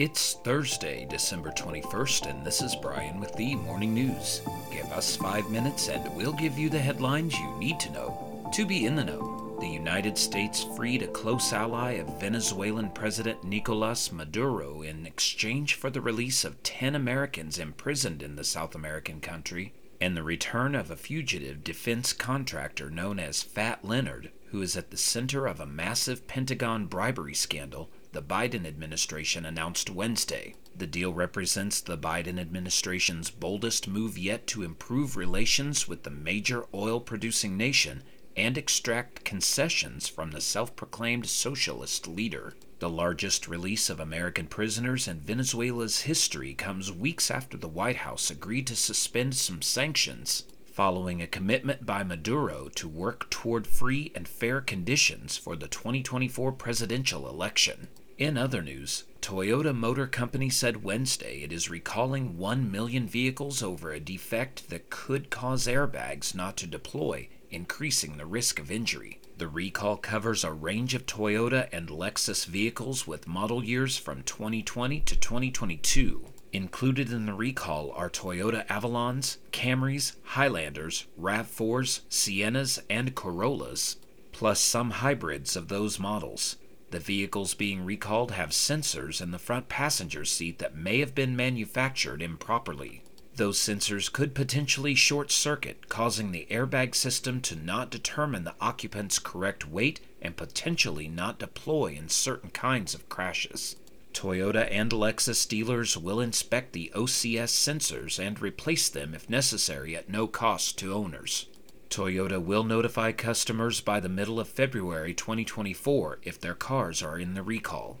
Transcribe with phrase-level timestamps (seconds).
[0.00, 4.40] It's Thursday, December 21st, and this is Brian with the Morning News.
[4.72, 8.64] Give us five minutes and we'll give you the headlines you need to know to
[8.64, 9.58] be in the know.
[9.60, 15.90] The United States freed a close ally of Venezuelan President Nicolas Maduro in exchange for
[15.90, 20.90] the release of 10 Americans imprisoned in the South American country and the return of
[20.90, 25.66] a fugitive defense contractor known as Fat Leonard, who is at the center of a
[25.66, 30.54] massive Pentagon bribery scandal the Biden administration announced Wednesday.
[30.74, 36.64] The deal represents the Biden administration's boldest move yet to improve relations with the major
[36.74, 38.02] oil producing nation
[38.36, 42.54] and extract concessions from the self proclaimed socialist leader.
[42.80, 48.30] The largest release of American prisoners in Venezuela's history comes weeks after the White House
[48.30, 54.26] agreed to suspend some sanctions, following a commitment by Maduro to work toward free and
[54.26, 57.88] fair conditions for the 2024 presidential election.
[58.20, 63.92] In other news, Toyota Motor Company said Wednesday it is recalling 1 million vehicles over
[63.92, 69.20] a defect that could cause airbags not to deploy, increasing the risk of injury.
[69.38, 75.00] The recall covers a range of Toyota and Lexus vehicles with model years from 2020
[75.00, 76.26] to 2022.
[76.52, 83.96] Included in the recall are Toyota Avalons, Camrys, Highlanders, RAV4s, Siennas, and Corollas,
[84.30, 86.56] plus some hybrids of those models.
[86.90, 91.36] The vehicles being recalled have sensors in the front passenger seat that may have been
[91.36, 93.02] manufactured improperly.
[93.36, 99.20] Those sensors could potentially short circuit, causing the airbag system to not determine the occupant's
[99.20, 103.76] correct weight and potentially not deploy in certain kinds of crashes.
[104.12, 110.08] Toyota and Lexus dealers will inspect the OCS sensors and replace them if necessary at
[110.08, 111.46] no cost to owners.
[111.90, 117.34] Toyota will notify customers by the middle of February 2024 if their cars are in
[117.34, 117.98] the recall.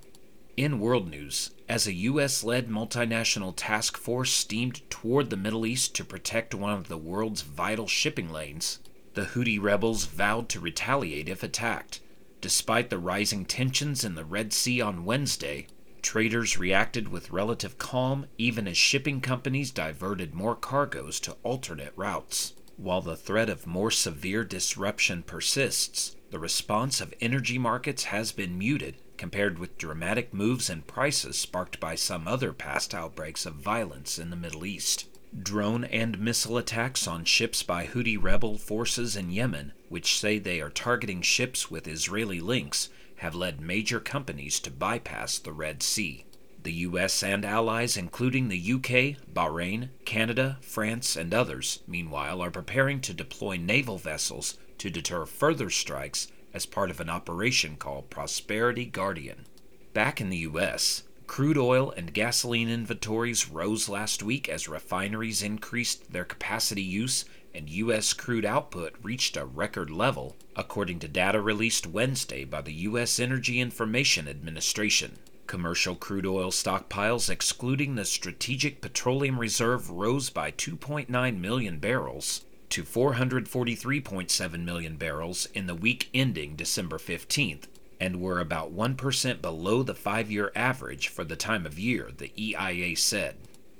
[0.56, 2.44] In world news, as a U.S.
[2.44, 7.42] led multinational task force steamed toward the Middle East to protect one of the world's
[7.42, 8.78] vital shipping lanes,
[9.14, 11.98] the Houthi rebels vowed to retaliate if attacked.
[12.40, 15.66] Despite the rising tensions in the Red Sea on Wednesday,
[16.00, 22.52] traders reacted with relative calm even as shipping companies diverted more cargoes to alternate routes.
[22.82, 28.56] While the threat of more severe disruption persists, the response of energy markets has been
[28.56, 34.18] muted compared with dramatic moves in prices sparked by some other past outbreaks of violence
[34.18, 35.04] in the Middle East.
[35.38, 40.62] Drone and missile attacks on ships by Houthi rebel forces in Yemen, which say they
[40.62, 46.24] are targeting ships with Israeli links, have led major companies to bypass the Red Sea.
[46.62, 53.00] The US and allies, including the UK, Bahrain, Canada, France, and others, meanwhile, are preparing
[53.00, 58.84] to deploy naval vessels to deter further strikes as part of an operation called Prosperity
[58.84, 59.46] Guardian.
[59.94, 66.12] Back in the U.S., crude oil and gasoline inventories rose last week as refineries increased
[66.12, 68.12] their capacity use and U.S.
[68.12, 73.18] crude output reached a record level, according to data released Wednesday by the U.S.
[73.18, 75.18] Energy Information Administration.
[75.50, 82.84] Commercial crude oil stockpiles, excluding the Strategic Petroleum Reserve, rose by 2.9 million barrels, to
[82.84, 87.64] 443.7 million barrels in the week ending December 15th,
[87.98, 92.30] and were about 1% below the five year average for the time of year, the
[92.38, 93.34] EIA said.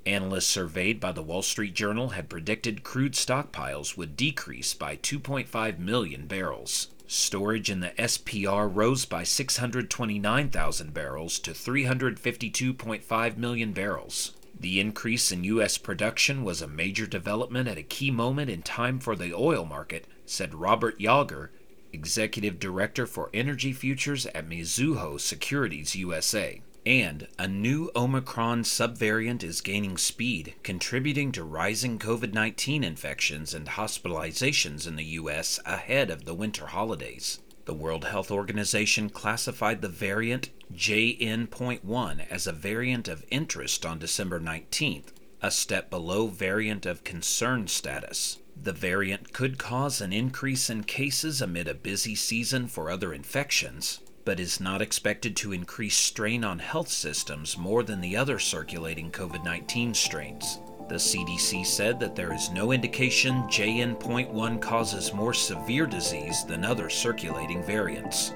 [0.05, 5.79] Analysts surveyed by the Wall Street Journal had predicted crude stockpiles would decrease by 2.5
[5.79, 6.89] million barrels.
[7.13, 14.37] Storage in the SPR rose by 629,000 barrels to 352.5 million barrels.
[14.57, 15.77] The increase in U.S.
[15.77, 20.07] production was a major development at a key moment in time for the oil market,
[20.25, 21.49] said Robert Yawger,
[21.93, 26.63] Executive Director for Energy Futures at Mizuho Securities USA.
[26.87, 33.67] And a new Omicron subvariant is gaining speed, contributing to rising COVID 19 infections and
[33.67, 35.61] hospitalizations in the U.S.
[35.67, 37.41] ahead of the winter holidays.
[37.67, 44.41] The World Health Organization classified the variant JN.1 as a variant of interest on December
[44.41, 45.13] 19th,
[45.43, 48.39] a step below variant of concern status.
[48.61, 54.01] The variant could cause an increase in cases amid a busy season for other infections,
[54.25, 59.11] but is not expected to increase strain on health systems more than the other circulating
[59.11, 60.59] COVID 19 strains.
[60.89, 66.91] The CDC said that there is no indication JN.1 causes more severe disease than other
[66.91, 68.33] circulating variants.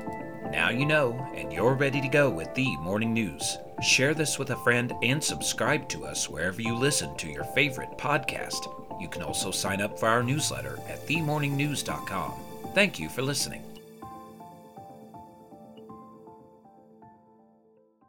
[0.51, 3.59] Now you know, and you're ready to go with the morning news.
[3.83, 7.99] Share this with a friend and subscribe to us wherever you listen to your favorite
[7.99, 8.71] podcast.
[9.01, 12.35] You can also sign up for our newsletter at themorningnews.com.
[12.73, 13.74] Thank you for listening.